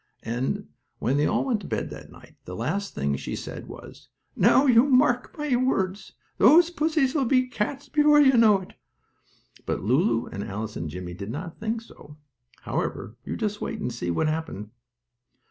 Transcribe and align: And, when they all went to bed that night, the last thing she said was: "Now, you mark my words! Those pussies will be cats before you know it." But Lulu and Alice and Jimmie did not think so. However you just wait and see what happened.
And, 0.23 0.67
when 0.97 1.17
they 1.17 1.27
all 1.27 1.45
went 1.45 1.59
to 1.61 1.67
bed 1.67 1.91
that 1.91 2.11
night, 2.11 2.35
the 2.45 2.55
last 2.55 2.95
thing 2.95 3.15
she 3.15 3.35
said 3.35 3.67
was: 3.67 4.09
"Now, 4.35 4.65
you 4.65 4.85
mark 4.85 5.37
my 5.37 5.55
words! 5.55 6.13
Those 6.39 6.71
pussies 6.71 7.13
will 7.13 7.25
be 7.25 7.45
cats 7.45 7.87
before 7.87 8.19
you 8.19 8.35
know 8.35 8.61
it." 8.61 8.73
But 9.67 9.83
Lulu 9.83 10.25
and 10.25 10.43
Alice 10.43 10.75
and 10.75 10.89
Jimmie 10.89 11.13
did 11.13 11.29
not 11.29 11.59
think 11.59 11.81
so. 11.83 12.17
However 12.61 13.15
you 13.25 13.37
just 13.37 13.61
wait 13.61 13.79
and 13.79 13.93
see 13.93 14.09
what 14.09 14.25
happened. 14.27 14.71